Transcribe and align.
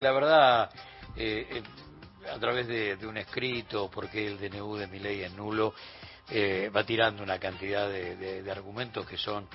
La 0.00 0.12
verdad, 0.12 0.70
eh, 1.16 1.46
eh, 1.50 1.62
a 2.30 2.38
través 2.38 2.66
de, 2.66 2.98
un 3.06 3.16
escrito, 3.16 3.90
porque 3.90 4.26
el 4.26 4.38
DNU 4.38 4.76
de 4.76 4.88
mi 4.88 4.98
ley 4.98 5.22
es 5.22 5.32
nulo, 5.32 5.72
eh, 6.28 6.68
va 6.68 6.84
tirando 6.84 7.22
una 7.22 7.38
cantidad 7.38 7.88
de, 7.88 8.46
argumentos 8.50 9.06
que 9.06 9.16
son 9.16 9.48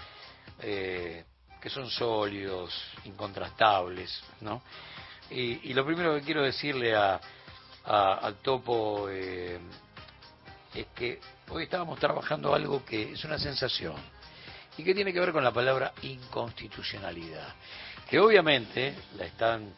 que 0.60 1.70
son 1.70 1.92
sólidos, 1.92 2.74
incontrastables, 3.06 4.24
¿no? 4.42 4.64
Y, 5.30 5.74
lo 5.76 5.86
primero 5.86 6.16
que 6.16 6.24
quiero 6.24 6.42
decirle 6.42 6.96
a, 6.96 7.22
al 7.84 8.38
topo 8.38 9.10
es 9.10 9.60
que 10.96 11.20
hoy 11.50 11.66
estábamos 11.66 12.00
trabajando 12.00 12.56
algo 12.56 12.84
que 12.84 13.12
es 13.12 13.24
una 13.26 13.38
sensación 13.38 13.96
y 14.76 14.84
que 14.84 14.96
tiene 14.96 15.14
que 15.14 15.20
ver 15.20 15.34
con 15.34 15.44
la 15.44 15.52
palabra 15.52 15.94
inconstitucionalidad, 16.02 17.54
que 18.10 18.20
obviamente 18.20 18.96
la 19.18 19.26
están 19.26 19.72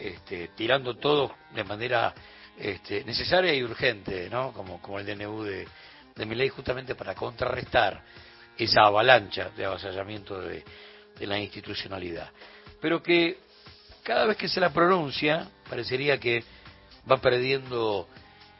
este, 0.00 0.48
tirando 0.56 0.96
todo 0.96 1.34
de 1.54 1.64
manera 1.64 2.14
este, 2.58 3.04
necesaria 3.04 3.54
y 3.54 3.62
urgente, 3.62 4.28
¿no? 4.30 4.52
Como, 4.52 4.80
como 4.80 4.98
el 4.98 5.06
DNU 5.06 5.42
de, 5.42 5.68
de 6.14 6.26
mi 6.26 6.34
ley, 6.34 6.48
justamente 6.48 6.94
para 6.94 7.14
contrarrestar 7.14 8.02
esa 8.56 8.82
avalancha 8.82 9.50
de 9.50 9.64
avasallamiento 9.64 10.40
de, 10.40 10.64
de 11.18 11.26
la 11.26 11.38
institucionalidad. 11.38 12.30
Pero 12.80 13.02
que 13.02 13.38
cada 14.02 14.26
vez 14.26 14.36
que 14.36 14.48
se 14.48 14.60
la 14.60 14.72
pronuncia, 14.72 15.48
parecería 15.68 16.18
que 16.18 16.42
va 17.10 17.18
perdiendo 17.18 18.08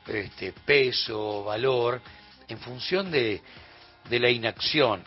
este, 0.07 0.53
peso, 0.53 1.45
valor, 1.45 2.01
en 2.49 2.59
función 2.59 3.11
de, 3.11 3.41
de 4.09 4.19
la 4.19 4.31
inacción. 4.31 5.03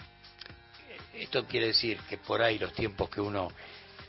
Esto 1.14 1.46
quiere 1.46 1.68
decir 1.68 2.00
que 2.10 2.18
por 2.18 2.42
ahí 2.42 2.58
los 2.58 2.74
tiempos 2.74 3.10
que 3.10 3.22
uno 3.22 3.50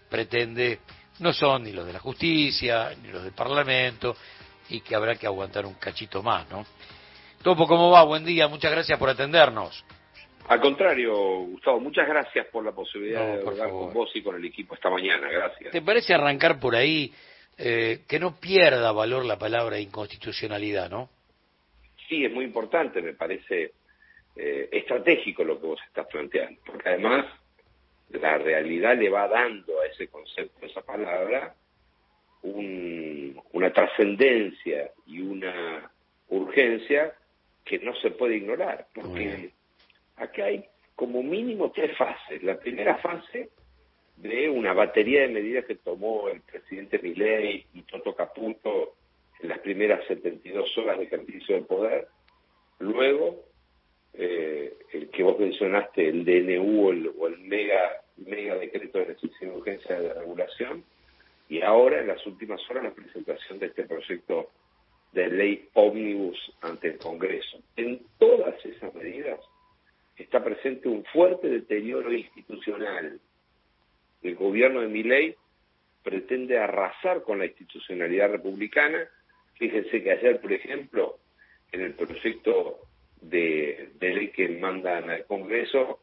pretende 0.08 0.80
no 1.20 1.32
son 1.32 1.64
ni 1.64 1.72
los 1.72 1.86
de 1.86 1.92
la 1.92 1.98
justicia, 1.98 2.90
ni 3.02 3.08
los 3.08 3.22
del 3.22 3.32
Parlamento, 3.32 4.16
y 4.68 4.80
que 4.80 4.94
habrá 4.94 5.16
que 5.16 5.26
aguantar 5.26 5.66
un 5.66 5.74
cachito 5.74 6.22
más, 6.22 6.48
¿no? 6.50 6.64
Topo, 7.42 7.66
¿cómo 7.66 7.90
va? 7.90 8.02
Buen 8.04 8.24
día, 8.24 8.48
muchas 8.48 8.70
gracias 8.70 8.98
por 8.98 9.10
atendernos. 9.10 9.84
Al 10.48 10.60
contrario, 10.60 11.14
Gustavo, 11.14 11.80
muchas 11.80 12.06
gracias 12.06 12.46
por 12.48 12.64
la 12.64 12.72
posibilidad 12.72 13.36
de 13.38 13.46
hablar 13.46 13.70
con 13.70 13.92
vos 13.92 14.10
y 14.14 14.22
con 14.22 14.36
el 14.36 14.44
equipo 14.44 14.74
esta 14.74 14.90
mañana, 14.90 15.28
gracias. 15.30 15.72
¿Te 15.72 15.82
parece 15.82 16.14
arrancar 16.14 16.60
por 16.60 16.74
ahí 16.76 17.12
eh, 17.56 18.00
que 18.06 18.18
no 18.18 18.38
pierda 18.38 18.92
valor 18.92 19.24
la 19.24 19.38
palabra 19.38 19.78
inconstitucionalidad, 19.78 20.90
no? 20.90 21.08
Sí, 22.08 22.24
es 22.24 22.32
muy 22.32 22.44
importante, 22.44 23.00
me 23.00 23.14
parece 23.14 23.72
eh, 24.36 24.68
estratégico 24.72 25.44
lo 25.44 25.60
que 25.60 25.66
vos 25.66 25.80
estás 25.86 26.06
planteando, 26.08 26.60
porque 26.66 26.90
además 26.90 27.24
la 28.20 28.38
realidad 28.38 28.96
le 28.96 29.08
va 29.08 29.28
dando 29.28 29.80
a 29.80 29.86
ese 29.86 30.08
concepto, 30.08 30.64
a 30.64 30.68
esa 30.68 30.82
palabra, 30.82 31.54
una 32.42 33.72
trascendencia 33.72 34.90
y 35.06 35.20
una 35.20 35.90
urgencia 36.28 37.14
que 37.64 37.78
no 37.78 37.94
se 37.96 38.10
puede 38.10 38.36
ignorar, 38.36 38.86
porque 38.94 39.50
acá 40.16 40.44
hay 40.44 40.64
como 40.94 41.22
mínimo 41.22 41.70
tres 41.70 41.96
fases. 41.96 42.42
La 42.42 42.58
primera 42.58 42.96
fase 42.98 43.50
de 44.16 44.48
una 44.48 44.72
batería 44.72 45.22
de 45.22 45.28
medidas 45.28 45.64
que 45.64 45.76
tomó 45.76 46.28
el 46.28 46.40
presidente 46.42 46.98
Milei 46.98 47.66
y 47.74 47.82
Toto 47.82 48.14
Caputo 48.14 48.94
en 49.40 49.48
las 49.48 49.58
primeras 49.58 50.06
72 50.06 50.78
horas 50.78 50.98
de 50.98 51.04
ejercicio 51.04 51.54
del 51.56 51.64
poder. 51.64 52.08
Luego, 52.78 53.44
eh, 54.14 54.72
el 54.92 55.10
que 55.10 55.22
vos 55.22 55.38
mencionaste, 55.38 56.08
el 56.08 56.24
DNU 56.24 56.88
o 57.18 57.26
el, 57.26 57.38
mega, 57.40 58.03
mega 58.16 58.56
decreto 58.56 58.98
de 58.98 59.06
necesidad 59.08 59.52
de 59.52 59.56
urgencia 59.56 60.00
de 60.00 60.14
regulación, 60.14 60.84
y 61.48 61.60
ahora, 61.62 62.00
en 62.00 62.08
las 62.08 62.26
últimas 62.26 62.60
horas, 62.70 62.84
la 62.84 62.94
presentación 62.94 63.58
de 63.58 63.66
este 63.66 63.84
proyecto 63.84 64.50
de 65.12 65.28
ley 65.28 65.68
ómnibus 65.74 66.38
ante 66.62 66.88
el 66.88 66.98
Congreso. 66.98 67.60
En 67.76 68.00
todas 68.18 68.54
esas 68.64 68.94
medidas 68.94 69.38
está 70.16 70.42
presente 70.42 70.88
un 70.88 71.04
fuerte 71.04 71.48
deterioro 71.48 72.12
institucional. 72.12 73.20
El 74.22 74.34
gobierno 74.36 74.80
de 74.80 74.88
Miley 74.88 75.36
pretende 76.02 76.58
arrasar 76.58 77.22
con 77.22 77.38
la 77.38 77.46
institucionalidad 77.46 78.30
republicana. 78.30 79.06
Fíjense 79.54 80.02
que 80.02 80.12
ayer, 80.12 80.40
por 80.40 80.52
ejemplo, 80.52 81.18
en 81.72 81.82
el 81.82 81.94
proyecto 81.94 82.80
de, 83.20 83.90
ley 84.00 84.28
que 84.28 84.48
mandan 84.48 85.10
al 85.10 85.24
Congreso, 85.26 86.00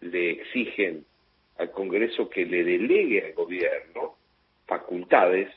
le 0.00 0.32
exigen 0.32 1.04
al 1.58 1.70
Congreso 1.70 2.28
que 2.28 2.44
le 2.44 2.64
delegue 2.64 3.24
al 3.24 3.32
gobierno 3.32 4.16
facultades 4.66 5.48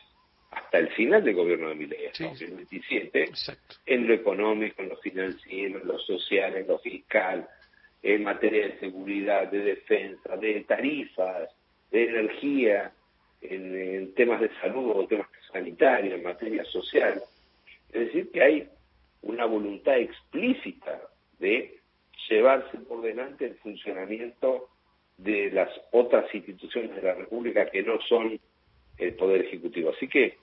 hasta 0.51 0.79
el 0.79 0.89
final 0.89 1.23
del 1.23 1.35
gobierno 1.35 1.69
de 1.69 1.75
Milei, 1.75 2.07
hasta 2.07 2.23
el 2.23 2.29
2027, 2.31 3.31
en 3.85 4.07
lo 4.07 4.13
económico, 4.13 4.81
en 4.81 4.89
lo 4.89 4.97
financiero, 4.97 5.79
en 5.79 5.87
lo 5.87 5.99
social, 5.99 6.55
en 6.55 6.67
lo 6.67 6.79
fiscal, 6.79 7.47
en 8.01 8.23
materia 8.23 8.67
de 8.67 8.79
seguridad, 8.79 9.49
de 9.51 9.59
defensa, 9.59 10.37
de 10.37 10.61
tarifas, 10.61 11.49
de 11.91 12.05
energía, 12.05 12.91
en, 13.41 14.13
temas 14.15 14.41
de 14.41 14.49
salud 14.61 14.91
o 14.95 15.07
temas 15.07 15.27
sanitarios, 15.51 16.15
en 16.15 16.23
materia 16.23 16.63
social. 16.65 17.21
Es 17.91 18.07
decir, 18.07 18.31
que 18.31 18.41
hay 18.41 18.69
una 19.21 19.45
voluntad 19.45 19.97
explícita 19.97 21.01
de 21.39 21.79
llevarse 22.29 22.77
por 22.79 23.01
delante 23.01 23.45
el 23.45 23.55
funcionamiento 23.55 24.69
de 25.23 25.51
las 25.51 25.69
otras 25.91 26.33
instituciones 26.33 26.95
de 26.95 27.01
la 27.01 27.13
República 27.13 27.69
que 27.69 27.83
no 27.83 27.99
son 28.01 28.39
el 28.97 29.13
Poder 29.15 29.45
Ejecutivo. 29.45 29.91
Así 29.95 30.07
que 30.07 30.37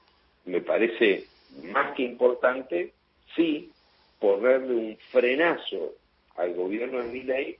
me 0.44 0.60
parece 0.60 1.24
más 1.72 1.94
que 1.94 2.02
importante, 2.02 2.92
sí, 3.34 3.70
ponerle 4.18 4.74
un 4.74 4.96
frenazo 5.10 5.94
al 6.36 6.54
gobierno 6.54 6.98
de 6.98 7.08
Miley 7.08 7.56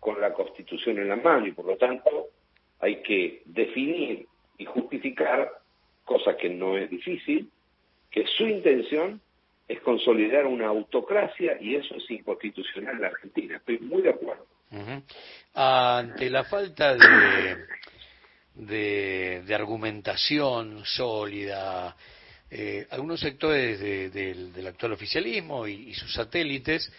con 0.00 0.20
la 0.20 0.32
Constitución 0.32 0.98
en 0.98 1.08
la 1.08 1.16
mano 1.16 1.46
y 1.46 1.52
por 1.52 1.64
lo 1.64 1.76
tanto 1.76 2.28
hay 2.80 3.02
que 3.02 3.42
definir 3.46 4.26
y 4.58 4.64
justificar, 4.64 5.50
cosa 6.04 6.36
que 6.36 6.48
no 6.48 6.76
es 6.76 6.90
difícil, 6.90 7.50
que 8.10 8.26
su 8.26 8.46
intención 8.46 9.20
es 9.66 9.80
consolidar 9.80 10.46
una 10.46 10.68
autocracia 10.68 11.58
y 11.60 11.74
eso 11.74 11.94
es 11.94 12.10
inconstitucional 12.10 12.96
en 12.96 13.00
la 13.02 13.08
Argentina. 13.08 13.56
Estoy 13.56 13.78
muy 13.80 14.02
de 14.02 14.10
acuerdo. 14.10 14.46
Ante 15.54 16.30
la 16.30 16.44
falta 16.44 16.94
de, 16.94 17.56
de, 19.42 19.54
argumentación 19.54 20.84
sólida, 20.84 21.96
eh, 22.50 22.86
algunos 22.90 23.20
sectores 23.20 23.80
del 24.12 24.66
actual 24.66 24.92
oficialismo 24.92 25.66
y 25.66 25.94
sus 25.94 26.12
satélites 26.12 26.90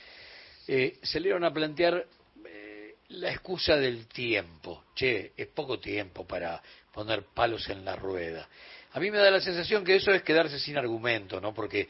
eh, 0.71 0.99
se 1.01 1.19
le 1.19 1.33
a 1.33 1.51
plantear 1.51 2.05
eh, 2.45 2.95
la 3.09 3.31
excusa 3.31 3.75
del 3.75 4.05
tiempo. 4.05 4.83
Che, 4.93 5.31
es 5.35 5.47
poco 5.47 5.79
tiempo 5.79 6.27
para 6.27 6.61
poner 6.93 7.23
palos 7.33 7.67
en 7.69 7.83
la 7.83 7.95
rueda. 7.95 8.47
A 8.91 8.99
mí 8.99 9.09
me 9.09 9.17
da 9.17 9.31
la 9.31 9.41
sensación 9.41 9.83
que 9.83 9.95
eso 9.95 10.11
es 10.11 10.21
quedarse 10.21 10.59
sin 10.59 10.77
argumento, 10.77 11.41
¿no? 11.41 11.55
Porque 11.55 11.87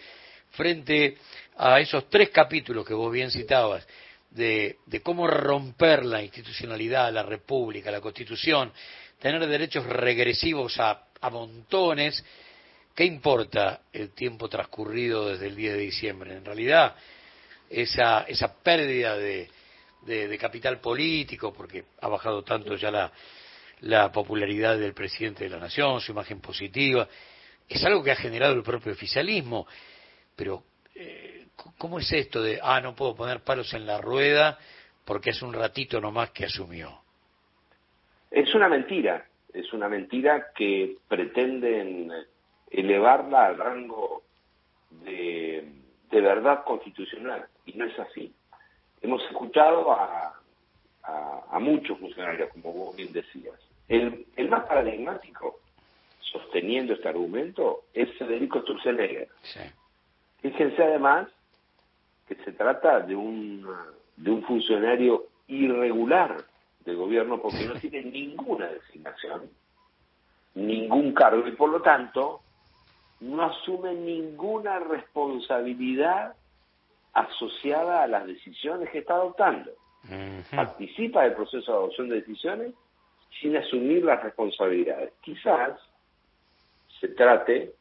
frente 0.51 1.17
a 1.57 1.81
esos 1.81 2.09
tres 2.09 2.29
capítulos 2.29 2.85
que 2.85 2.94
vos 2.94 3.11
bien 3.11 3.31
citabas, 3.31 3.85
de, 4.31 4.78
de, 4.85 5.01
cómo 5.01 5.28
romper 5.28 6.06
la 6.06 6.22
institucionalidad, 6.22 7.12
la 7.12 7.23
república, 7.23 7.91
la 7.91 8.01
constitución, 8.01 8.72
tener 9.19 9.45
derechos 9.47 9.85
regresivos 9.85 10.79
a, 10.79 11.06
a, 11.19 11.29
montones, 11.29 12.23
¿qué 12.95 13.06
importa 13.06 13.81
el 13.91 14.12
tiempo 14.12 14.47
transcurrido 14.47 15.29
desde 15.29 15.47
el 15.47 15.56
10 15.56 15.73
de 15.73 15.79
diciembre? 15.79 16.35
En 16.35 16.45
realidad, 16.45 16.95
esa, 17.69 18.22
esa 18.23 18.53
pérdida 18.62 19.17
de, 19.17 19.50
de, 20.06 20.38
capital 20.38 20.79
político, 20.79 21.53
porque 21.53 21.85
ha 22.01 22.07
bajado 22.07 22.44
tanto 22.44 22.75
ya 22.75 22.91
la, 22.91 23.11
la 23.81 24.11
popularidad 24.11 24.78
del 24.78 24.94
presidente 24.94 25.44
de 25.44 25.50
la 25.50 25.59
nación, 25.59 26.00
su 26.01 26.11
imagen 26.11 26.40
positiva, 26.40 27.07
es 27.67 27.84
algo 27.84 28.03
que 28.03 28.11
ha 28.11 28.16
generado 28.16 28.53
el 28.53 28.63
propio 28.63 28.91
oficialismo, 28.91 29.67
pero 30.35 30.64
eh, 30.96 31.39
¿cómo 31.78 32.00
es 32.00 32.11
esto 32.11 32.41
de, 32.41 32.59
ah, 32.61 32.82
no 32.82 32.96
puedo 32.96 33.16
poner 33.16 33.41
palos 33.41 33.73
en 33.73 33.85
la 33.85 34.00
rueda 34.00 34.58
porque 35.06 35.32
es 35.32 35.41
un 35.41 35.53
ratito 35.53 36.00
nomás 36.00 36.32
que 36.32 36.46
asumió? 36.46 37.02
Es 38.32 38.53
una 38.53 38.67
mentira, 38.67 39.26
es 39.53 39.73
una 39.73 39.90
mentira 39.90 40.52
que 40.56 40.97
pretenden 41.08 42.11
elevarla 42.70 43.47
al 43.47 43.58
rango 43.58 44.23
de, 44.91 45.67
de 46.11 46.22
verdad 46.22 46.64
constitucional 46.64 47.47
y 47.66 47.73
no 47.73 47.85
es 47.85 47.97
así. 48.00 48.34
Hemos 49.02 49.23
escuchado 49.23 49.91
a, 49.91 50.40
a, 51.03 51.59
muchos 51.59 51.97
funcionarios, 51.97 52.50
como 52.50 52.73
vos 52.73 52.96
bien 52.96 53.12
decías. 53.12 53.55
El, 53.88 54.26
el, 54.35 54.50
más 54.50 54.66
paradigmático, 54.66 55.62
sosteniendo 56.20 56.94
este 56.94 57.08
argumento, 57.08 57.85
es 57.94 58.12
Federico 58.17 58.62
Sturzenegger. 58.62 59.29
Fíjense 60.41 60.84
además 60.84 61.28
que 62.29 62.35
se 62.43 62.52
trata 62.52 62.99
de 62.99 63.16
un, 63.16 63.67
de 64.16 64.29
un 64.29 64.43
funcionario 64.43 65.26
irregular 65.47 66.37
del 66.85 66.96
gobierno 66.96 67.41
porque 67.41 67.66
no 67.66 67.73
tiene 67.73 68.03
ninguna 68.03 68.67
designación, 68.67 69.49
ningún 70.53 71.11
cargo 71.14 71.47
y 71.47 71.53
por 71.53 71.72
lo 71.72 71.81
tanto 71.81 72.41
no 73.22 73.43
asume 73.43 73.96
ninguna 73.96 74.78
responsabilidad 74.78 76.35
asociada 77.14 78.03
a 78.03 78.08
las 78.08 78.28
decisiones 78.28 78.91
que 78.91 78.99
está 78.99 79.16
adoptando. 79.16 79.72
Participa 80.55 81.23
del 81.23 81.34
proceso 81.34 81.72
de 81.72 81.78
adopción 81.79 82.09
de 82.09 82.16
decisiones 82.17 82.73
sin 83.41 83.58
asumir 83.58 84.05
las 84.05 84.22
responsabilidades. 84.23 85.14
Quizás 85.22 85.79
se 86.99 87.08
trate 87.09 87.73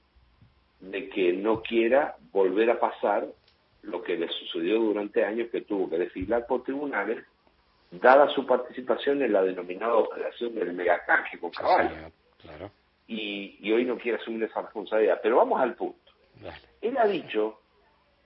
de 0.81 1.09
que 1.11 1.35
no 1.35 1.61
quiera 1.63 2.17
volver 2.33 2.71
a 2.71 2.81
pasar 2.81 3.29
lo 3.89 4.03
que 4.03 4.17
le 4.17 4.29
sucedió 4.29 4.79
durante 4.79 5.25
años 5.25 5.49
que 5.51 5.63
tuvo 5.63 5.89
que 5.89 5.99
desfilar 5.99 6.47
por 6.47 6.63
tribunales 6.63 7.25
dada 7.91 8.29
su 8.35 8.47
participación 8.47 9.23
en 9.23 9.33
la 9.33 9.43
denominada 9.43 9.95
operación 9.95 10.55
del 10.55 10.75
megacanje 10.75 11.39
con 11.39 11.51
caballo. 11.51 12.11
Y, 13.07 13.73
hoy 13.73 13.85
no 13.85 13.97
quiere 13.97 14.19
asumir 14.19 14.45
esa 14.45 14.63
responsabilidad. 14.63 15.21
Pero 15.23 15.37
vamos 15.37 15.61
al 15.61 15.75
punto. 15.75 16.13
Él 16.81 16.97
ha 16.99 17.07
dicho, 17.07 17.61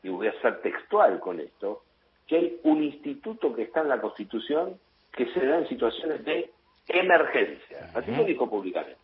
y 0.02 0.08
voy 0.08 0.26
a 0.26 0.40
ser 0.40 0.60
textual 0.60 1.20
con 1.20 1.40
esto, 1.40 1.84
que 2.26 2.36
hay 2.36 2.60
un 2.64 2.82
instituto 2.82 3.54
que 3.54 3.62
está 3.62 3.80
en 3.82 3.88
la 3.88 4.00
Constitución 4.00 4.78
que 5.12 5.26
se 5.32 5.46
da 5.46 5.58
en 5.58 5.68
situaciones 5.68 6.24
de 6.24 6.50
emergencia. 6.88 7.90
Así 7.94 8.10
lo 8.10 8.24
dijo 8.24 8.48
públicamente. 8.48 8.98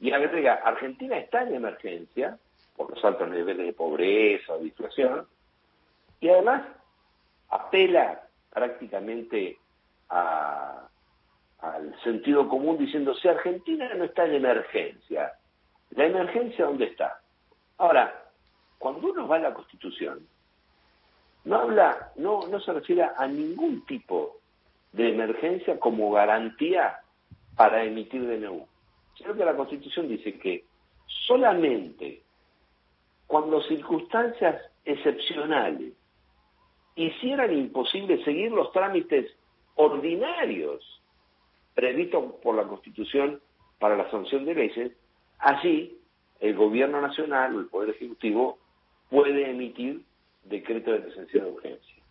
Y 0.00 0.10
agrega, 0.12 0.54
Argentina 0.64 1.18
está 1.18 1.42
en 1.42 1.54
emergencia 1.54 2.38
por 2.76 2.90
los 2.90 3.04
altos 3.04 3.28
niveles 3.28 3.66
de 3.66 3.72
pobreza 3.72 4.56
de 4.56 4.64
inflación, 4.64 5.26
y 6.22 6.28
además 6.28 6.62
apela 7.50 8.22
prácticamente 8.48 9.58
al 10.08 12.00
sentido 12.04 12.48
común 12.48 12.78
diciendo, 12.78 13.12
si 13.14 13.28
Argentina 13.28 13.92
no 13.94 14.04
está 14.04 14.24
en 14.24 14.34
emergencia, 14.34 15.32
¿la 15.90 16.06
emergencia 16.06 16.66
dónde 16.66 16.86
está? 16.86 17.20
Ahora, 17.78 18.30
cuando 18.78 19.10
uno 19.10 19.26
va 19.26 19.36
a 19.36 19.40
la 19.40 19.54
Constitución, 19.54 20.26
no 21.44 21.56
habla, 21.56 22.12
no, 22.16 22.46
no 22.46 22.60
se 22.60 22.72
refiere 22.72 23.02
a 23.16 23.26
ningún 23.26 23.84
tipo 23.84 24.38
de 24.92 25.08
emergencia 25.08 25.80
como 25.80 26.12
garantía 26.12 27.00
para 27.56 27.82
emitir 27.82 28.22
DNU, 28.28 28.64
sino 29.18 29.34
que 29.34 29.44
la 29.44 29.56
Constitución 29.56 30.08
dice 30.08 30.38
que 30.38 30.64
solamente 31.26 32.22
cuando 33.26 33.60
circunstancias 33.62 34.62
excepcionales 34.84 35.94
hicieran 36.94 37.52
imposible 37.56 38.22
seguir 38.24 38.52
los 38.52 38.72
trámites 38.72 39.32
ordinarios 39.74 41.00
previstos 41.74 42.34
por 42.42 42.54
la 42.54 42.64
Constitución 42.64 43.40
para 43.78 43.96
la 43.96 44.10
sanción 44.10 44.44
de 44.44 44.54
leyes, 44.54 44.92
así 45.38 45.98
el 46.40 46.54
Gobierno 46.54 47.00
Nacional 47.00 47.56
o 47.56 47.60
el 47.60 47.66
Poder 47.66 47.90
Ejecutivo 47.90 48.58
puede 49.08 49.50
emitir 49.50 50.02
decreto 50.44 50.92
de 50.92 51.00
presencia 51.00 51.42
de 51.42 51.50
urgencia. 51.50 52.02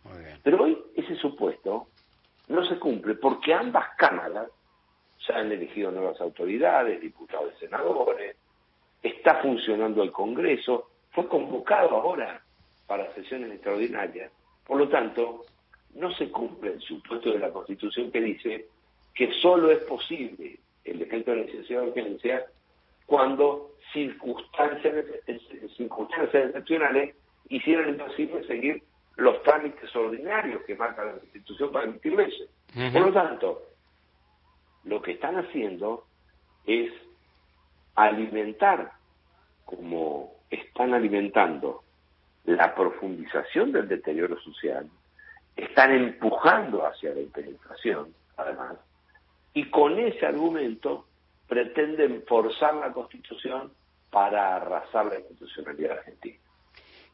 Pero 0.42 0.64
hoy 0.64 0.78
ese 0.96 1.14
supuesto 1.16 1.88
no 2.48 2.66
se 2.66 2.78
cumple 2.78 3.14
porque 3.14 3.54
ambas 3.54 3.94
cámaras 3.96 4.48
se 5.24 5.32
han 5.32 5.52
elegido 5.52 5.92
nuevas 5.92 6.20
autoridades, 6.20 7.00
diputados 7.00 7.52
y 7.56 7.60
senadores, 7.60 8.36
está 9.02 9.36
funcionando 9.36 10.02
el 10.02 10.10
Congreso, 10.10 10.90
fue 11.12 11.28
convocado 11.28 11.96
ahora 11.96 12.42
para 12.86 13.14
sesiones 13.14 13.52
extraordinarias 13.52 14.32
por 14.66 14.78
lo 14.78 14.88
tanto, 14.88 15.44
no 15.94 16.12
se 16.14 16.30
cumple 16.30 16.74
el 16.74 16.80
supuesto 16.80 17.32
de 17.32 17.38
la 17.38 17.50
Constitución 17.50 18.10
que 18.10 18.20
dice 18.20 18.66
que 19.14 19.32
solo 19.40 19.70
es 19.70 19.78
posible 19.80 20.58
el 20.84 20.98
decreto 20.98 21.32
de 21.32 21.44
necesidad 21.44 21.82
de 21.82 21.88
urgencia 21.88 22.46
cuando 23.06 23.72
circunstancias, 23.92 25.04
circunstancias 25.76 26.46
excepcionales 26.46 27.14
hicieran 27.48 27.90
imposible 27.90 28.46
seguir 28.46 28.82
los 29.16 29.42
trámites 29.42 29.94
ordinarios 29.94 30.62
que 30.62 30.74
marca 30.74 31.04
la 31.04 31.12
Constitución 31.12 31.72
para 31.72 31.86
emitir 31.86 32.14
leyes. 32.14 32.48
Por 32.92 33.06
lo 33.06 33.12
tanto, 33.12 33.62
lo 34.84 35.02
que 35.02 35.12
están 35.12 35.36
haciendo 35.36 36.06
es 36.64 36.90
alimentar, 37.94 38.92
como 39.64 40.32
están 40.50 40.94
alimentando 40.94 41.81
la 42.44 42.74
profundización 42.74 43.72
del 43.72 43.88
deterioro 43.88 44.40
social, 44.40 44.88
están 45.56 45.92
empujando 45.92 46.86
hacia 46.86 47.14
la 47.14 47.20
hiperinflación, 47.20 48.14
además, 48.36 48.76
y 49.54 49.68
con 49.70 49.98
ese 49.98 50.26
argumento 50.26 51.06
pretenden 51.46 52.24
forzar 52.26 52.74
la 52.74 52.92
Constitución 52.92 53.72
para 54.10 54.56
arrasar 54.56 55.06
la 55.06 55.18
institucionalidad 55.18 55.98
argentina. 55.98 56.38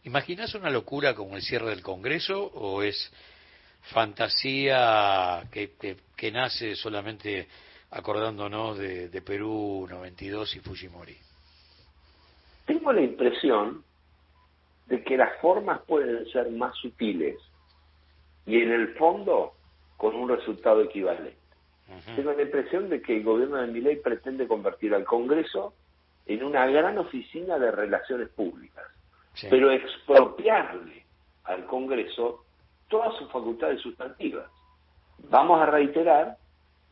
¿Imaginas 0.05 0.55
una 0.55 0.71
locura 0.71 1.15
como 1.15 1.37
el 1.37 1.43
cierre 1.43 1.71
del 1.71 1.83
Congreso 1.83 2.45
o 2.55 2.83
es 2.83 3.13
fantasía 3.83 5.43
que, 5.51 5.73
que, 6.17 6.33
nace 6.33 6.77
solamente 6.77 7.49
acordándonos 7.91 8.79
de, 8.79 9.09
de 9.09 9.23
Perú 9.23 9.87
92 9.89 10.57
y 10.57 10.61
Fujimori? 10.61 11.17
Tengo 12.65 12.93
la 12.93 13.01
impresión 13.01 13.83
de 14.89 15.05
que 15.05 15.17
las 15.17 15.39
formas 15.41 15.81
pueden 15.87 16.27
ser 16.31 16.51
más 16.51 16.75
sutiles 16.77 17.39
y 18.47 18.63
en 18.63 18.73
el 18.73 18.95
fondo 18.95 19.53
con 19.97 20.15
un 20.15 20.29
resultado 20.29 20.83
equivalente. 20.83 21.37
Tengo 22.17 22.33
la 22.33 22.43
impresión 22.43 22.89
de 22.89 23.01
que 23.01 23.17
el 23.17 23.25
gobierno 23.25 23.57
de 23.57 23.67
Miley 23.69 23.97
pretende 23.97 24.47
convertir 24.47 24.95
al 24.95 25.05
Congreso 25.05 25.75
en 26.27 26.45
una 26.45 26.67
gran 26.67 26.99
oficina 26.99 27.59
de 27.59 27.71
relaciones 27.71 28.29
públicas, 28.29 28.85
pero 29.49 29.71
expropiarle 29.71 31.05
al 31.45 31.65
Congreso 31.67 32.45
todas 32.89 33.15
sus 33.17 33.31
facultades 33.31 33.81
sustantivas. 33.81 34.51
Vamos 35.31 35.61
a 35.61 35.67
reiterar 35.67 36.37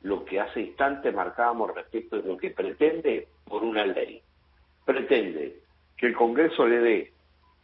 lo 0.03 0.25
que 0.25 0.41
hace 0.41 0.61
instante 0.61 1.13
marcábamos 1.13 1.75
respecto 1.75 2.17
de 2.21 2.29
lo 2.29 2.37
que 2.37 2.51
pretende 2.51 3.29
por 3.45 3.63
una 3.63 3.85
ley. 3.85 4.23
Pretende 4.85 5.61
que 5.97 6.07
el 6.07 6.15
Congreso 6.15 6.67
le 6.67 6.79
dé 6.79 7.13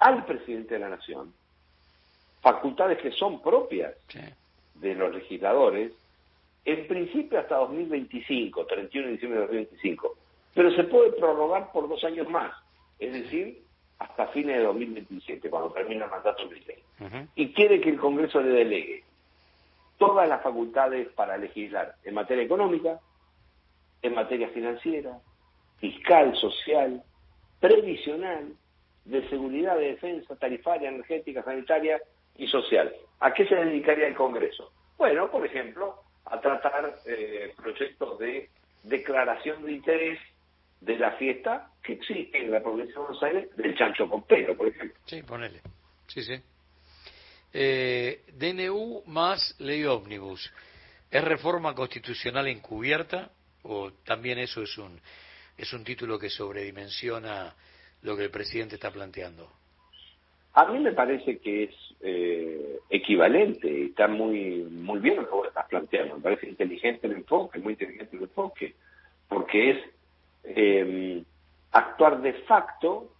al 0.02 0.24
presidente 0.24 0.74
de 0.74 0.80
la 0.80 0.88
Nación 0.88 1.32
facultades 2.42 2.98
que 2.98 3.12
son 3.12 3.40
propias 3.40 3.94
de 4.74 4.94
los 4.94 5.14
legisladores, 5.14 5.92
en 6.64 6.86
principio 6.88 7.38
hasta 7.38 7.56
2025, 7.56 8.66
31 8.66 9.06
de 9.06 9.12
diciembre 9.12 9.40
de 9.40 9.46
2025, 9.46 10.16
pero 10.54 10.74
se 10.74 10.84
puede 10.84 11.12
prorrogar 11.12 11.70
por 11.72 11.88
dos 11.88 12.02
años 12.04 12.28
más, 12.28 12.52
es 12.98 13.12
decir, 13.12 13.62
hasta 14.00 14.26
fines 14.28 14.56
de 14.56 14.64
2027, 14.64 15.48
cuando 15.48 15.70
termine 15.70 16.04
el 16.04 16.10
mandato 16.10 16.48
del 16.48 16.64
ley. 16.66 17.28
Y 17.36 17.52
quiere 17.52 17.80
que 17.80 17.90
el 17.90 17.98
Congreso 17.98 18.40
le 18.40 18.50
delegue 18.50 19.04
todas 19.98 20.28
las 20.28 20.42
facultades 20.42 21.08
para 21.14 21.36
legislar 21.36 21.94
en 22.02 22.14
materia 22.14 22.42
económica, 22.42 22.98
en 24.02 24.14
materia 24.14 24.48
financiera, 24.48 25.18
fiscal, 25.78 26.34
social, 26.36 27.02
previsional, 27.60 28.52
de 29.04 29.28
seguridad, 29.28 29.76
de 29.76 29.92
defensa, 29.92 30.36
tarifaria, 30.36 30.88
energética, 30.88 31.42
sanitaria 31.42 32.00
y 32.36 32.46
social. 32.46 32.92
¿A 33.20 33.32
qué 33.32 33.46
se 33.46 33.54
dedicaría 33.54 34.06
el 34.06 34.14
Congreso? 34.14 34.72
Bueno, 34.96 35.30
por 35.30 35.44
ejemplo, 35.44 35.96
a 36.24 36.40
tratar 36.40 36.94
eh, 37.06 37.52
proyectos 37.56 38.18
de 38.18 38.48
declaración 38.84 39.64
de 39.64 39.72
interés 39.72 40.18
de 40.80 40.98
la 40.98 41.12
fiesta 41.12 41.70
que 41.82 41.94
existe 41.94 42.38
en 42.38 42.50
la 42.50 42.60
provincia 42.60 42.94
de 42.94 43.00
Buenos 43.00 43.22
Aires 43.22 43.56
del 43.56 43.76
chancho 43.76 44.08
completo, 44.08 44.56
por 44.56 44.68
ejemplo. 44.68 44.98
Sí, 45.06 45.22
ponele. 45.22 45.60
Sí, 46.08 46.22
sí. 46.22 46.34
Eh, 47.52 48.24
DNU 48.32 49.02
más 49.06 49.54
ley 49.60 49.84
ómnibus. 49.84 50.52
¿Es 51.10 51.22
reforma 51.22 51.74
constitucional 51.74 52.48
encubierta 52.48 53.30
o 53.62 53.92
también 54.04 54.38
eso 54.38 54.62
es 54.62 54.76
un, 54.78 55.00
es 55.56 55.72
un 55.72 55.84
título 55.84 56.18
que 56.18 56.30
sobredimensiona 56.30 57.54
lo 58.02 58.16
que 58.16 58.24
el 58.24 58.30
presidente 58.30 58.76
está 58.76 58.90
planteando? 58.90 59.48
A 60.54 60.66
mí 60.66 60.78
me 60.80 60.92
parece 60.92 61.38
que 61.38 61.64
es 61.64 61.74
eh, 62.00 62.78
equivalente, 62.90 63.86
está 63.86 64.06
muy 64.06 64.64
muy 64.64 64.98
bien 65.00 65.16
lo 65.16 65.24
que 65.26 65.34
vos 65.34 65.48
estás 65.48 65.66
planteando, 65.66 66.16
me 66.16 66.22
parece 66.22 66.48
inteligente 66.48 67.06
el 67.06 67.14
enfoque, 67.14 67.58
muy 67.58 67.72
inteligente 67.72 68.16
el 68.16 68.24
enfoque, 68.24 68.74
porque 69.28 69.70
es 69.70 69.78
eh, 70.44 71.22
actuar 71.72 72.20
de 72.20 72.34
facto 72.44 73.12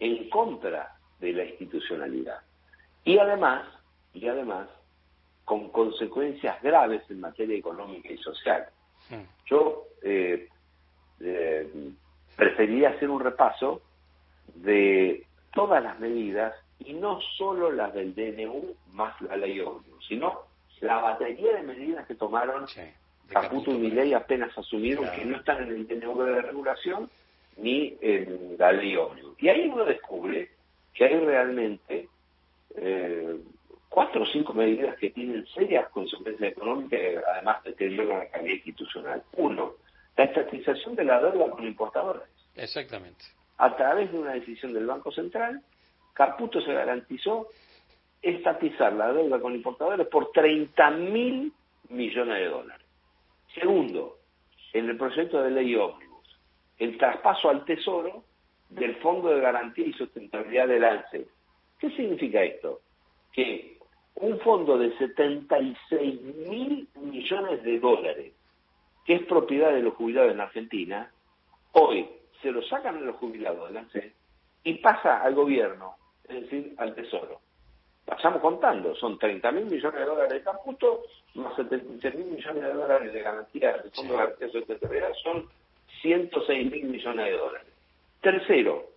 en 0.00 0.28
contra 0.28 0.96
de 1.20 1.32
la 1.32 1.44
institucionalidad. 1.44 2.40
Y 3.04 3.18
además, 3.18 3.66
y 4.12 4.26
además, 4.26 4.68
con 5.44 5.68
consecuencias 5.70 6.60
graves 6.62 7.02
en 7.10 7.20
materia 7.20 7.56
económica 7.56 8.12
y 8.12 8.18
social. 8.18 8.66
Hmm. 9.10 9.24
Yo 9.46 9.84
eh, 10.02 10.48
eh, 11.20 11.90
preferiría 12.36 12.90
hacer 12.90 13.10
un 13.10 13.20
repaso 13.20 13.82
de 14.54 15.26
todas 15.52 15.82
las 15.82 15.98
medidas 16.00 16.54
y 16.78 16.92
no 16.94 17.20
solo 17.36 17.70
las 17.70 17.94
del 17.94 18.14
DNU 18.14 18.74
más 18.92 19.20
la 19.22 19.36
ley 19.36 19.60
ómnibus, 19.60 20.06
sino 20.06 20.40
la 20.80 20.96
batería 20.96 21.56
de 21.56 21.62
medidas 21.62 22.06
que 22.06 22.14
tomaron 22.14 22.66
Caputo 23.28 23.70
y 23.70 23.78
Milei 23.78 24.12
apenas 24.12 24.56
asumieron 24.56 25.10
que 25.12 25.24
no 25.24 25.36
están 25.36 25.62
en 25.62 25.70
el 25.70 25.86
DNU 25.86 26.22
de 26.24 26.42
regulación 26.42 27.10
ni 27.56 27.96
en 28.00 28.56
la 28.58 28.72
ley 28.72 28.96
ómnibus. 28.96 29.34
Y 29.42 29.48
ahí 29.48 29.66
uno 29.66 29.84
descubre 29.84 30.50
que 30.92 31.04
hay 31.04 31.18
realmente 31.18 32.08
eh, 32.76 33.36
cuatro 33.88 34.22
o 34.22 34.26
cinco 34.26 34.52
medidas 34.52 34.96
que 34.98 35.10
tienen 35.10 35.46
serias 35.46 35.88
consecuencias 35.88 36.52
económicas 36.52 37.00
y 37.00 37.16
además 37.16 37.62
deterioran 37.64 38.18
la 38.18 38.28
calidad 38.28 38.54
institucional. 38.54 39.22
Uno, 39.36 39.74
la 40.16 40.24
estatización 40.24 40.94
de 40.94 41.04
la 41.04 41.20
deuda 41.20 41.50
con 41.50 41.64
importadores. 41.66 42.28
Exactamente. 42.56 43.24
A 43.58 43.76
través 43.76 44.10
de 44.12 44.18
una 44.18 44.32
decisión 44.32 44.72
del 44.72 44.86
Banco 44.86 45.12
Central, 45.12 45.62
Caputo 46.12 46.60
se 46.60 46.72
garantizó 46.72 47.48
estatizar 48.22 48.92
la 48.92 49.12
deuda 49.12 49.40
con 49.40 49.54
importadores 49.54 50.06
por 50.08 50.32
30 50.32 50.90
mil 50.92 51.52
millones 51.90 52.38
de 52.38 52.46
dólares. 52.46 52.86
Segundo, 53.54 54.18
en 54.72 54.88
el 54.88 54.96
proyecto 54.96 55.42
de 55.42 55.50
ley 55.50 55.74
ómnibus, 55.76 56.40
el 56.78 56.96
traspaso 56.98 57.50
al 57.50 57.64
Tesoro 57.64 58.24
del 58.70 58.96
Fondo 58.96 59.28
de 59.28 59.40
Garantía 59.40 59.86
y 59.86 59.92
Sustentabilidad 59.92 60.68
del 60.68 60.84
ANSE. 60.84 61.26
¿Qué 61.78 61.90
significa 61.90 62.42
esto? 62.42 62.80
Que 63.32 63.78
un 64.16 64.38
fondo 64.40 64.78
de 64.78 64.96
76 64.96 66.20
mil 66.48 66.88
millones 66.94 67.62
de 67.62 67.78
dólares, 67.78 68.32
que 69.04 69.16
es 69.16 69.22
propiedad 69.26 69.72
de 69.72 69.82
los 69.82 69.94
jubilados 69.94 70.32
en 70.32 70.40
Argentina, 70.40 71.10
hoy 71.72 72.08
se 72.44 72.52
lo 72.52 72.62
sacan 72.62 72.98
a 72.98 73.00
los 73.00 73.16
jubilados 73.16 73.68
del 73.68 73.78
ANSE 73.78 74.12
y 74.64 74.74
pasa 74.74 75.22
al 75.22 75.34
gobierno, 75.34 75.96
es 76.28 76.42
decir, 76.42 76.74
al 76.76 76.94
Tesoro. 76.94 77.40
Pasamos 78.04 78.42
contando, 78.42 78.94
son 78.96 79.18
30 79.18 79.50
mil 79.52 79.64
millones 79.64 79.98
de 79.98 80.04
dólares 80.04 80.32
de 80.34 80.42
Caputo, 80.42 81.04
más 81.36 81.56
76 81.56 82.14
mil 82.14 82.26
millones 82.26 82.62
de 82.62 82.72
dólares 82.74 83.12
de 83.14 83.22
garantía 83.22 83.72
del 83.78 83.90
Fondo 83.92 84.12
de 84.12 84.18
Garantía 84.18 84.46
de 84.46 84.52
Sustentabilidad, 84.52 85.14
son 85.22 85.48
106 86.02 86.70
mil 86.70 86.84
millones 86.84 87.24
de 87.24 87.32
dólares. 87.32 87.68
Tercero, 88.20 88.90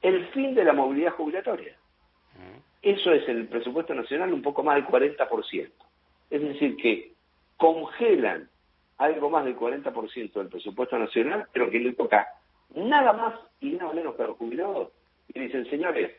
el 0.00 0.28
fin 0.28 0.54
de 0.54 0.64
la 0.64 0.72
movilidad 0.72 1.14
jubilatoria. 1.14 1.76
Eso 2.80 3.12
es 3.12 3.28
el 3.28 3.48
presupuesto 3.48 3.92
nacional 3.92 4.32
un 4.32 4.42
poco 4.42 4.62
más 4.62 4.76
del 4.76 4.86
40%. 4.86 5.70
Es 6.30 6.40
decir, 6.40 6.76
que 6.76 7.12
congelan 7.56 8.48
algo 8.98 9.30
más 9.30 9.44
del 9.44 9.56
40% 9.56 10.32
del 10.32 10.48
presupuesto 10.48 10.96
nacional, 10.96 11.48
pero 11.52 11.70
que 11.70 11.80
le 11.80 11.94
toca 11.94 12.28
nada 12.74 13.12
más 13.12 13.34
y 13.60 13.70
nada 13.72 13.92
menos 13.92 14.14
que 14.14 14.24
los 14.24 14.36
jubilados. 14.36 14.90
Y 15.28 15.40
dicen, 15.40 15.68
señores, 15.70 16.12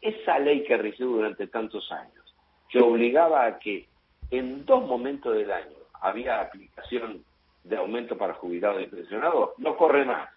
esa 0.00 0.38
ley 0.38 0.64
que 0.64 0.76
rigió 0.76 1.06
durante 1.06 1.46
tantos 1.46 1.90
años, 1.92 2.34
que 2.68 2.80
obligaba 2.80 3.46
a 3.46 3.58
que 3.58 3.86
en 4.30 4.64
dos 4.64 4.84
momentos 4.86 5.34
del 5.34 5.50
año 5.50 5.76
había 6.00 6.40
aplicación 6.40 7.24
de 7.64 7.76
aumento 7.76 8.16
para 8.18 8.34
jubilados 8.34 8.82
y 8.82 8.86
pensionados, 8.86 9.50
no 9.58 9.76
corre 9.76 10.04
más. 10.04 10.28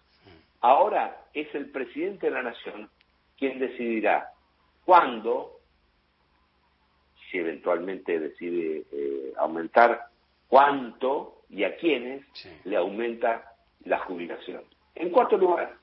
Ahora 0.60 1.24
es 1.34 1.52
el 1.54 1.70
presidente 1.70 2.26
de 2.26 2.32
la 2.32 2.42
Nación 2.42 2.88
quien 3.36 3.58
decidirá 3.58 4.32
cuándo, 4.84 5.60
si 7.30 7.38
eventualmente 7.38 8.18
decide 8.18 8.84
eh, 8.92 9.32
aumentar, 9.36 10.06
cuánto 10.48 11.42
y 11.50 11.64
a 11.64 11.76
quiénes 11.76 12.24
le 12.64 12.76
aumenta 12.76 13.52
la 13.84 13.98
jubilación. 14.00 14.62
En 14.96 15.10
cuarto 15.10 15.36
lugar, 15.36 15.76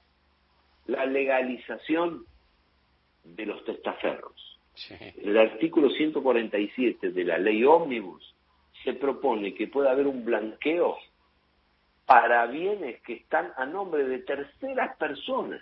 la 0.88 1.05
legalización 1.05 2.25
de 3.24 3.46
los 3.46 3.63
testaferros. 3.63 4.60
El 4.89 5.38
artículo 5.38 5.89
147 5.91 7.12
de 7.12 7.24
la 7.24 7.38
ley 7.38 7.63
ómnibus 7.63 8.36
se 8.84 8.93
propone 8.93 9.53
que 9.53 9.67
pueda 9.67 9.91
haber 9.91 10.08
un 10.08 10.25
blanqueo 10.25 10.98
para 12.05 12.46
bienes 12.48 13.01
que 13.01 13.13
están 13.13 13.53
a 13.55 13.65
nombre 13.65 14.03
de 14.05 14.20
terceras 14.20 14.98
personas. 14.98 15.62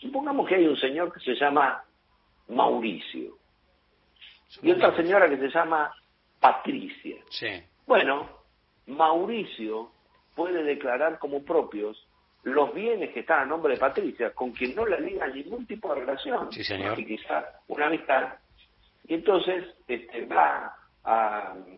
Supongamos 0.00 0.46
que 0.46 0.56
hay 0.56 0.66
un 0.66 0.76
señor 0.76 1.12
que 1.12 1.20
se 1.20 1.34
llama 1.34 1.82
Mauricio 2.48 3.38
y 4.62 4.70
otra 4.70 4.94
señora 4.94 5.28
que 5.28 5.38
se 5.38 5.48
llama 5.48 5.92
Patricia. 6.38 7.16
Bueno, 7.86 8.28
Mauricio 8.86 9.90
puede 10.34 10.62
declarar 10.62 11.18
como 11.18 11.42
propios 11.42 12.05
los 12.46 12.72
bienes 12.72 13.10
que 13.10 13.20
están 13.20 13.40
a 13.40 13.44
nombre 13.44 13.74
de 13.74 13.80
Patricia, 13.80 14.30
con 14.30 14.52
quien 14.52 14.76
no 14.76 14.86
le 14.86 15.00
liga 15.00 15.26
ningún 15.26 15.66
tipo 15.66 15.92
de 15.92 16.02
relación, 16.02 16.52
sí, 16.52 16.62
señor. 16.62 16.94
quizá 16.94 17.44
una 17.66 17.86
amistad, 17.86 18.34
y 19.08 19.14
entonces 19.14 19.64
este, 19.88 20.26
va 20.26 20.76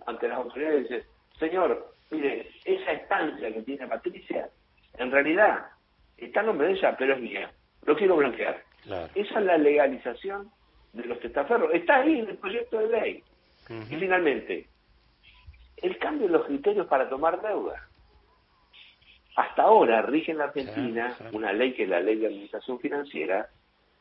ante 0.07 0.29
las 0.29 0.37
autoridades 0.37 0.81
y 0.81 0.83
dice, 0.83 1.07
señor, 1.39 1.95
mire, 2.11 2.51
esa 2.67 2.93
estancia 2.93 3.51
que 3.51 3.63
tiene 3.63 3.87
Patricia, 3.87 4.51
en 4.99 5.11
realidad 5.11 5.69
está 6.19 6.41
a 6.41 6.43
nombre 6.43 6.67
de 6.67 6.75
ella, 6.75 6.95
pero 6.99 7.15
es 7.15 7.21
mía, 7.23 7.51
lo 7.87 7.97
quiero 7.97 8.17
blanquear. 8.17 8.63
Esa 9.15 9.39
es 9.39 9.45
la 9.47 9.57
legalización 9.57 10.51
de 10.93 11.05
los 11.05 11.19
testaferros, 11.21 11.73
está 11.73 11.97
ahí 11.97 12.19
en 12.19 12.29
el 12.29 12.37
proyecto 12.37 12.79
de 12.79 12.89
ley. 12.89 13.25
Y 13.71 13.97
finalmente, 13.97 14.69
el 15.79 15.97
cambio 15.97 16.27
de 16.27 16.35
los 16.35 16.45
criterios 16.45 16.87
para 16.89 17.09
tomar 17.09 17.41
deuda. 17.41 17.88
Hasta 19.39 19.63
ahora 19.63 20.03
rige 20.03 20.33
en 20.33 20.39
la 20.39 20.47
Argentina 20.47 21.17
una 21.31 21.53
ley 21.53 21.73
que 21.73 21.85
es 21.85 21.89
la 21.89 22.01
ley 22.01 22.17
de 22.17 22.27
administración 22.27 22.81
financiera 22.81 23.49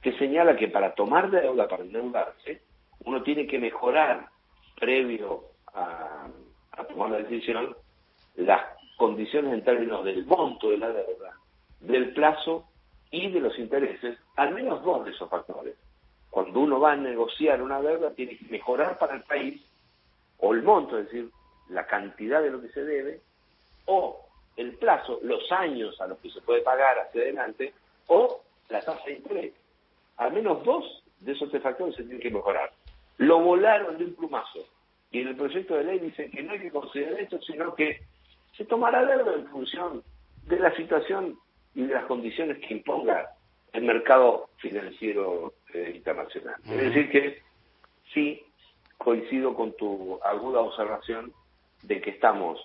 que 0.01 0.17
señala 0.17 0.55
que 0.55 0.67
para 0.67 0.95
tomar 0.95 1.29
deuda, 1.29 1.67
para 1.67 1.83
endeudarse, 1.83 2.63
uno 3.05 3.21
tiene 3.21 3.45
que 3.45 3.59
mejorar 3.59 4.29
previo 4.79 5.43
a, 5.75 6.27
tomar 6.89 7.11
la 7.11 7.17
decisión 7.19 7.75
las 8.37 8.61
condiciones 8.97 9.53
en 9.53 9.63
términos 9.63 10.03
del 10.03 10.25
monto 10.25 10.71
de 10.71 10.79
la 10.79 10.89
deuda, 10.89 11.33
del 11.81 12.13
plazo 12.13 12.65
y 13.11 13.29
de 13.29 13.39
los 13.39 13.59
intereses, 13.59 14.17
al 14.37 14.55
menos 14.55 14.83
dos 14.83 15.05
de 15.05 15.11
esos 15.11 15.29
factores. 15.29 15.75
Cuando 16.31 16.61
uno 16.61 16.79
va 16.79 16.93
a 16.93 16.97
negociar 16.97 17.61
una 17.61 17.79
deuda, 17.79 18.09
tiene 18.15 18.39
que 18.39 18.45
mejorar 18.45 18.97
para 18.97 19.13
el 19.13 19.21
país 19.21 19.61
o 20.39 20.55
el 20.55 20.63
monto, 20.63 20.97
es 20.97 21.05
decir, 21.05 21.29
la 21.69 21.85
cantidad 21.85 22.41
de 22.41 22.49
lo 22.49 22.59
que 22.59 22.69
se 22.69 22.83
debe, 22.83 23.21
o 23.85 24.26
el 24.57 24.73
plazo, 24.73 25.19
los 25.23 25.49
años 25.51 25.99
a 26.01 26.07
los 26.07 26.17
que 26.19 26.29
se 26.29 26.41
puede 26.41 26.61
pagar 26.61 26.97
hacia 26.99 27.21
adelante, 27.21 27.73
o 28.07 28.41
la 28.69 28.81
tasa 28.81 29.03
de 29.05 29.13
interés. 29.13 29.53
Al 30.17 30.33
menos 30.33 30.63
dos 30.63 31.03
de 31.19 31.31
esos 31.31 31.49
tres 31.49 31.63
factores 31.63 31.95
se 31.95 32.03
tienen 32.03 32.19
que 32.19 32.31
mejorar. 32.31 32.71
Lo 33.17 33.39
volaron 33.39 33.97
de 33.97 34.05
un 34.05 34.15
plumazo. 34.15 34.59
Y 35.11 35.21
en 35.21 35.29
el 35.29 35.35
proyecto 35.35 35.75
de 35.75 35.83
ley 35.83 35.99
dicen 35.99 36.31
que 36.31 36.43
no 36.43 36.51
hay 36.51 36.59
que 36.59 36.71
considerar 36.71 37.19
esto, 37.19 37.39
sino 37.41 37.73
que 37.75 38.01
se 38.55 38.65
tomará 38.65 39.05
deuda 39.05 39.33
en 39.33 39.47
función 39.47 40.03
de 40.47 40.59
la 40.59 40.75
situación 40.75 41.37
y 41.75 41.83
de 41.83 41.93
las 41.93 42.05
condiciones 42.05 42.57
que 42.59 42.73
imponga 42.73 43.29
el 43.73 43.83
mercado 43.83 44.49
financiero 44.57 45.53
eh, 45.73 45.93
internacional. 45.95 46.55
Es 46.65 46.81
decir, 46.81 47.11
que 47.11 47.41
sí 48.13 48.43
coincido 48.97 49.53
con 49.53 49.73
tu 49.77 50.19
aguda 50.23 50.61
observación 50.61 51.31
de 51.83 52.01
que 52.01 52.09
estamos 52.09 52.59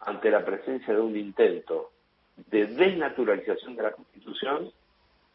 ante 0.00 0.30
la 0.30 0.44
presencia 0.44 0.94
de 0.94 1.00
un 1.00 1.16
intento 1.16 1.90
de 2.36 2.66
desnaturalización 2.66 3.76
de 3.76 3.82
la 3.82 3.92
Constitución 3.92 4.72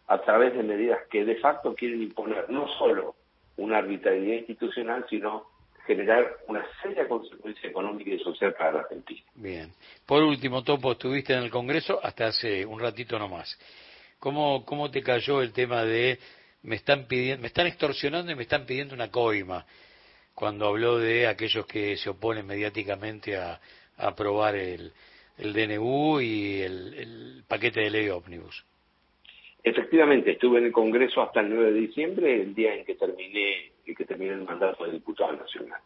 a 0.07 0.21
través 0.21 0.53
de 0.53 0.63
medidas 0.63 0.99
que 1.09 1.23
de 1.23 1.35
facto 1.37 1.73
quieren 1.75 2.01
imponer 2.01 2.49
no 2.49 2.67
solo 2.77 3.15
una 3.57 3.77
arbitrariedad 3.77 4.39
institucional, 4.39 5.05
sino 5.09 5.45
generar 5.85 6.37
una 6.47 6.65
seria 6.81 7.07
consecuencia 7.07 7.69
económica 7.69 8.11
y 8.11 8.19
social 8.19 8.53
para 8.53 8.71
la 8.71 8.79
Argentina. 8.81 9.21
Bien. 9.35 9.71
Por 10.05 10.23
último, 10.23 10.63
Topo, 10.63 10.91
estuviste 10.91 11.33
en 11.33 11.43
el 11.43 11.49
Congreso 11.49 11.99
hasta 12.03 12.27
hace 12.27 12.65
un 12.65 12.79
ratito 12.79 13.17
nomás. 13.17 13.57
¿Cómo, 14.19 14.65
cómo 14.65 14.91
te 14.91 15.01
cayó 15.01 15.41
el 15.41 15.51
tema 15.51 15.83
de 15.83 16.19
me 16.63 16.75
están 16.75 17.05
pidiendo, 17.07 17.41
me 17.41 17.47
están 17.47 17.67
extorsionando 17.67 18.31
y 18.31 18.35
me 18.35 18.43
están 18.43 18.65
pidiendo 18.65 18.93
una 18.93 19.09
coima? 19.09 19.65
Cuando 20.33 20.67
habló 20.67 20.97
de 20.99 21.27
aquellos 21.27 21.65
que 21.65 21.97
se 21.97 22.09
oponen 22.09 22.45
mediáticamente 22.45 23.37
a, 23.37 23.59
aprobar 23.99 24.55
el, 24.55 24.91
el 25.37 25.53
DNU 25.53 26.21
y 26.21 26.61
el, 26.61 27.43
paquete 27.47 27.81
de 27.81 27.89
ley 27.89 28.09
ómnibus. 28.09 28.65
Efectivamente, 29.63 30.31
estuve 30.31 30.59
en 30.59 30.65
el 30.65 30.71
Congreso 30.71 31.21
hasta 31.21 31.41
el 31.41 31.49
9 31.49 31.71
de 31.71 31.79
diciembre, 31.79 32.41
el 32.41 32.53
día 32.53 32.75
en 32.75 32.85
que 32.85 32.95
terminé, 32.95 33.71
en 33.85 33.95
que 33.95 34.05
terminé 34.05 34.33
el 34.33 34.43
mandato 34.43 34.85
de 34.85 34.91
diputado 34.91 35.33
nacional. 35.33 35.81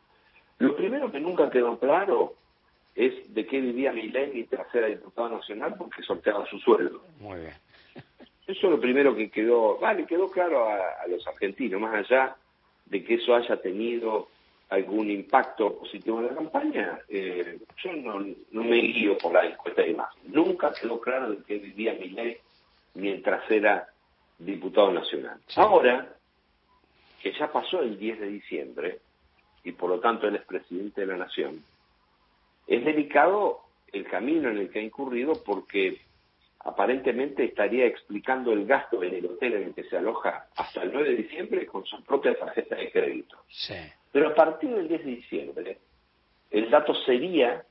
Lo 0.59 0.75
primero 0.75 1.11
que 1.11 1.19
nunca 1.19 1.49
quedó 1.49 1.79
claro 1.79 2.35
es 2.95 3.33
de 3.33 3.45
qué 3.47 3.59
vivía 3.59 3.91
mi 3.91 4.09
ley 4.09 4.31
mientras 4.33 4.73
era 4.75 4.87
diputado 4.87 5.29
nacional 5.29 5.75
porque 5.77 6.03
sorteaba 6.03 6.45
su 6.47 6.59
sueldo. 6.59 7.01
Muy 7.19 7.39
bien. 7.39 7.55
Eso 8.45 8.67
es 8.67 8.71
lo 8.71 8.79
primero 8.79 9.15
que 9.15 9.31
quedó, 9.31 9.79
vale, 9.79 10.05
quedó 10.05 10.29
claro 10.29 10.67
a 10.67 11.07
los 11.07 11.25
argentinos, 11.25 11.79
más 11.79 11.95
allá 11.95 12.35
de 12.85 13.03
que 13.03 13.15
eso 13.15 13.33
haya 13.33 13.55
tenido 13.61 14.27
algún 14.69 15.11
impacto 15.11 15.77
positivo 15.77 16.19
en 16.19 16.27
la 16.27 16.35
campaña, 16.35 16.99
eh, 17.07 17.59
yo 17.83 17.93
no, 17.93 18.19
me 18.51 18.77
guío 18.77 19.17
por 19.17 19.33
la 19.33 19.45
encuesta 19.45 19.81
de 19.81 19.93
más. 19.93 20.09
Nunca 20.23 20.73
quedó 20.73 20.99
claro 20.99 21.31
de 21.31 21.43
qué 21.43 21.57
vivía 21.59 21.93
ley 21.93 22.37
mientras 22.95 23.49
era 23.51 23.87
diputado 24.39 24.91
nacional. 24.91 25.39
Ahora, 25.55 26.15
que 27.21 27.33
ya 27.33 27.51
pasó 27.51 27.81
el 27.81 27.97
10 27.97 28.19
de 28.19 28.27
diciembre, 28.27 28.99
y 29.63 29.71
por 29.71 29.89
lo 29.89 29.99
tanto 29.99 30.27
él 30.27 30.35
es 30.35 30.43
presidente 30.43 31.01
de 31.01 31.07
la 31.07 31.17
Nación, 31.17 31.63
es 32.67 32.83
delicado 32.83 33.61
el 33.91 34.05
camino 34.05 34.49
en 34.49 34.57
el 34.57 34.69
que 34.69 34.79
ha 34.79 34.83
incurrido 34.83 35.43
porque 35.43 36.01
aparentemente 36.59 37.43
estaría 37.43 37.85
explicando 37.85 38.51
el 38.51 38.65
gasto 38.65 39.03
en 39.03 39.13
el 39.13 39.25
hotel 39.25 39.53
en 39.53 39.63
el 39.63 39.73
que 39.73 39.83
se 39.83 39.97
aloja 39.97 40.47
hasta 40.55 40.83
el 40.83 40.91
9 40.93 41.09
de 41.09 41.15
diciembre 41.15 41.65
con 41.65 41.85
su 41.85 42.01
propia 42.03 42.37
tarjeta 42.37 42.75
de 42.75 42.91
crédito. 42.91 43.37
Sí. 43.49 43.75
Pero 44.13 44.29
a 44.29 44.35
partir 44.35 44.69
del 44.73 44.87
10 44.87 45.03
de 45.03 45.11
diciembre, 45.11 45.77
el 46.51 46.69
dato 46.69 46.93
sería 46.95 47.65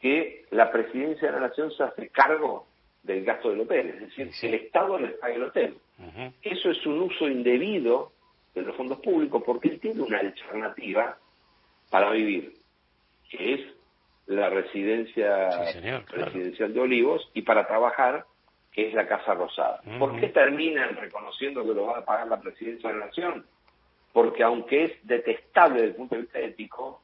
que 0.00 0.46
la 0.50 0.70
presidencia 0.70 1.28
de 1.28 1.34
la 1.40 1.48
nación 1.48 1.70
se 1.72 1.82
hace 1.82 2.08
cargo 2.08 2.66
del 3.02 3.24
gasto 3.24 3.50
del 3.50 3.60
hotel, 3.60 3.88
es 3.88 4.00
decir, 4.00 4.32
Sí. 4.32 4.46
el 4.46 4.54
Estado 4.54 4.98
le 4.98 5.08
paga 5.08 5.34
el 5.34 5.42
hotel. 5.42 5.76
Eso 6.42 6.70
es 6.70 6.86
un 6.86 7.00
uso 7.00 7.28
indebido 7.28 8.12
de 8.54 8.62
los 8.62 8.76
fondos 8.76 9.00
públicos 9.00 9.42
porque 9.44 9.68
él 9.68 9.80
tiene 9.80 10.02
una 10.02 10.18
alternativa 10.18 11.18
para 11.90 12.10
vivir, 12.10 12.54
que 13.30 13.54
es 13.54 13.60
la 14.26 14.48
residencia 14.50 15.50
Sí, 15.66 15.72
señor, 15.74 16.04
claro. 16.04 16.24
presidencial 16.30 16.74
de 16.74 16.80
Olivos, 16.80 17.30
y 17.34 17.42
para 17.42 17.66
trabajar, 17.66 18.24
que 18.72 18.88
es 18.88 18.94
la 18.94 19.06
Casa 19.08 19.34
Rosada. 19.34 19.80
Ujú. 19.86 19.98
¿Por 19.98 20.20
qué 20.20 20.28
terminan 20.28 20.96
reconociendo 20.96 21.62
que 21.64 21.74
lo 21.74 21.86
va 21.86 21.98
a 21.98 22.04
pagar 22.04 22.28
la 22.28 22.40
presidencia 22.40 22.90
de 22.92 22.98
la 22.98 23.06
Nación? 23.06 23.46
Porque 24.16 24.42
aunque 24.42 24.84
es 24.84 24.92
detestable 25.02 25.74
desde 25.74 25.88
el 25.90 25.94
punto 25.96 26.14
de 26.14 26.22
vista 26.22 26.38
ético, 26.38 27.02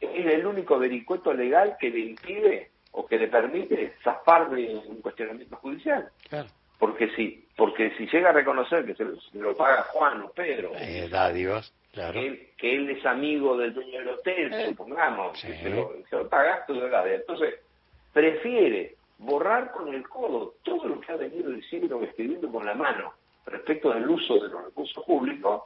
es 0.00 0.26
el 0.26 0.44
único 0.44 0.76
vericueto 0.76 1.32
legal 1.32 1.76
que 1.78 1.88
le 1.88 2.00
impide 2.00 2.70
o 2.90 3.06
que 3.06 3.16
le 3.16 3.28
permite 3.28 3.94
zafar 4.02 4.50
de 4.50 4.74
un 4.88 5.00
cuestionamiento 5.00 5.54
judicial. 5.58 6.08
Claro. 6.28 6.48
Porque 6.80 7.10
si, 7.14 7.46
porque 7.56 7.92
si 7.96 8.06
llega 8.08 8.30
a 8.30 8.32
reconocer 8.32 8.84
que 8.84 8.96
se 8.96 9.04
lo, 9.04 9.20
se 9.20 9.38
lo 9.38 9.54
paga 9.56 9.84
Juan 9.84 10.20
o 10.22 10.30
Pedro, 10.32 10.72
Eh, 10.74 11.08
claro. 11.92 12.12
que, 12.14 12.26
él, 12.26 12.48
que 12.56 12.74
él 12.74 12.90
es 12.90 13.06
amigo 13.06 13.56
del 13.56 13.72
dueño 13.72 14.00
del 14.00 14.08
hotel, 14.08 14.52
Eh, 14.52 14.66
supongamos, 14.70 15.38
sí. 15.38 15.46
que 15.46 15.58
se 15.62 15.70
lo, 15.70 15.92
se 16.10 16.16
lo 16.16 16.28
paga, 16.28 16.66
tú 16.66 16.74
entonces 16.74 17.54
prefiere 18.12 18.96
borrar 19.18 19.70
con 19.70 19.94
el 19.94 20.08
codo 20.08 20.54
todo 20.64 20.88
lo 20.88 21.00
que 21.00 21.12
ha 21.12 21.16
venido 21.16 21.50
diciendo, 21.52 22.02
escribiendo 22.02 22.50
con 22.50 22.66
la 22.66 22.74
mano 22.74 23.12
respecto 23.46 23.92
del 23.92 24.10
uso 24.10 24.34
de 24.40 24.48
los 24.48 24.64
recursos 24.64 25.04
públicos 25.04 25.62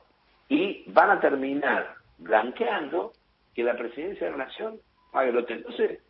y 0.52 0.84
van 0.88 1.10
a 1.10 1.18
terminar 1.20 1.94
blanqueando 2.18 3.12
que 3.54 3.62
la 3.64 3.74
presidencia 3.74 4.26
de 4.26 4.32
la 4.36 4.44
nación 4.44 4.78
pague 5.10 5.30
el 5.30 5.38
hotel. 5.38 5.58
Entonces, 5.58 6.00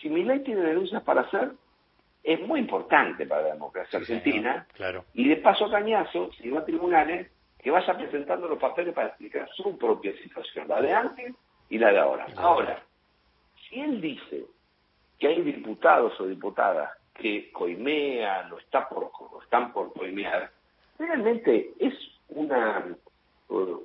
si 0.00 0.08
mi 0.08 0.22
ley 0.22 0.38
tiene 0.44 0.60
denuncias 0.62 1.02
para 1.02 1.22
hacer, 1.22 1.50
es 2.22 2.40
muy 2.46 2.60
importante 2.60 3.26
para 3.26 3.42
la 3.42 3.52
democracia 3.54 3.98
Sí, 3.98 4.12
argentina 4.14 4.66
Claro. 4.74 5.04
y 5.14 5.28
de 5.28 5.36
paso 5.36 5.68
cañazo, 5.68 6.30
si 6.34 6.48
va 6.50 6.60
a 6.60 6.64
tribunales, 6.64 7.28
que 7.58 7.72
vaya 7.72 7.96
presentando 7.96 8.46
los 8.46 8.58
papeles 8.60 8.94
para 8.94 9.08
explicar 9.08 9.48
su 9.56 9.76
propia 9.76 10.12
situación, 10.22 10.68
la 10.68 10.80
de 10.80 10.92
antes 10.92 11.34
y 11.68 11.78
la 11.78 11.90
de 11.90 11.98
ahora. 11.98 12.26
Ahora, 12.36 12.82
si 13.68 13.80
él 13.80 14.00
dice 14.00 14.44
que 15.18 15.26
hay 15.26 15.42
diputados 15.42 16.20
o 16.20 16.26
diputadas 16.26 16.90
que 17.14 17.50
coimean 17.50 18.52
o 18.52 18.58
está 18.58 18.88
por, 18.88 19.10
o 19.12 19.42
están 19.42 19.72
por 19.72 19.92
coimear, 19.92 20.50
realmente 20.98 21.72
es 21.80 21.94
una, 22.28 22.84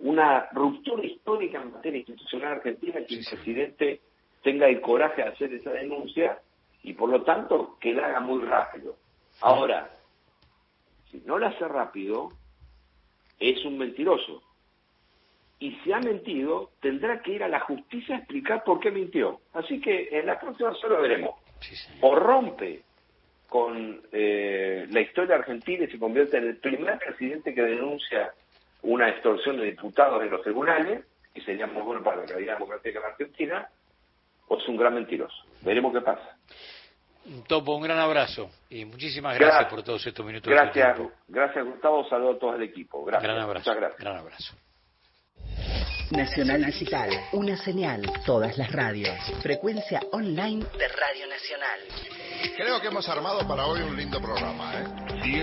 una 0.01 0.47
ruptura 0.51 1.05
histórica 1.05 1.61
en 1.61 1.73
materia 1.73 1.99
institucional 1.99 2.53
argentina 2.53 3.05
que 3.05 3.15
el 3.15 3.25
presidente 3.25 4.01
tenga 4.41 4.67
el 4.67 4.79
coraje 4.81 5.23
de 5.23 5.29
hacer 5.29 5.53
esa 5.53 5.71
denuncia 5.71 6.39
y 6.83 6.93
por 6.93 7.09
lo 7.09 7.23
tanto 7.23 7.77
que 7.79 7.93
la 7.93 8.07
haga 8.07 8.19
muy 8.21 8.43
rápido. 8.43 8.95
Ahora, 9.41 9.91
si 11.11 11.21
no 11.25 11.37
la 11.37 11.49
hace 11.49 11.67
rápido, 11.67 12.31
es 13.39 13.63
un 13.65 13.77
mentiroso. 13.77 14.41
Y 15.59 15.71
si 15.83 15.91
ha 15.91 15.99
mentido, 15.99 16.71
tendrá 16.81 17.21
que 17.21 17.31
ir 17.31 17.43
a 17.43 17.47
la 17.47 17.59
justicia 17.61 18.15
a 18.15 18.19
explicar 18.19 18.63
por 18.63 18.79
qué 18.79 18.91
mintió. 18.91 19.41
Así 19.53 19.81
que 19.81 20.09
en 20.11 20.27
la 20.27 20.39
próxima 20.39 20.73
solo 20.75 21.01
veremos. 21.01 21.31
Sí. 21.59 21.75
O 22.01 22.15
rompe 22.15 22.83
con 23.49 24.01
eh, 24.11 24.85
la 24.89 25.01
historia 25.01 25.35
argentina 25.35 25.85
y 25.85 25.91
se 25.91 25.99
convierte 25.99 26.37
en 26.37 26.47
el 26.47 26.57
primer 26.57 26.99
presidente 26.99 27.53
que 27.53 27.63
denuncia 27.63 28.33
una 28.83 29.09
extorsión 29.09 29.57
de 29.57 29.65
diputados 29.65 30.21
en 30.23 30.29
los 30.29 30.41
tribunales, 30.41 31.05
y 31.33 31.41
sería 31.41 31.67
muy 31.67 31.81
bueno 31.83 32.03
para 32.03 32.17
la 32.17 32.25
calidad 32.25 32.53
democrática 32.53 32.99
en 32.99 33.03
la 33.03 33.09
Argentina, 33.09 33.69
o 34.47 34.57
es 34.57 34.67
un 34.67 34.77
gran 34.77 34.93
mentiroso. 34.95 35.35
Veremos 35.61 35.93
qué 35.93 36.01
pasa. 36.01 36.37
Topo, 37.47 37.75
un 37.75 37.83
gran 37.83 37.99
abrazo 37.99 38.49
y 38.69 38.85
muchísimas 38.85 39.35
gracias 39.35 39.55
Gracias. 39.55 39.73
por 39.73 39.83
todos 39.83 40.07
estos 40.07 40.25
minutos. 40.25 40.49
de 40.49 40.55
Gracias, 40.55 40.95
tiempo. 40.95 41.13
gracias 41.27 41.65
Gustavo, 41.65 42.07
saludo 42.07 42.31
a 42.31 42.39
todo 42.39 42.55
el 42.55 42.63
equipo. 42.63 43.03
Gracias. 43.03 43.23
Gran 43.29 43.43
abrazo. 43.43 43.69
Muchas 43.69 43.75
gracias. 43.81 43.99
Gran 43.99 44.17
abrazo. 44.17 44.53
Nacional 46.11 46.65
Digital, 46.65 47.09
una 47.33 47.57
señal, 47.57 48.01
todas 48.25 48.57
las 48.57 48.71
radios. 48.71 49.13
Frecuencia 49.41 49.99
online 50.13 50.63
de 50.77 50.87
Radio 50.87 51.27
Nacional. 51.27 51.79
Creo 52.55 52.79
que 52.79 52.87
hemos 52.87 53.09
armado 53.09 53.45
para 53.45 53.65
hoy 53.65 53.81
un 53.81 53.97
lindo 53.97 54.21
programa, 54.21 54.71
¿eh? 54.79 54.85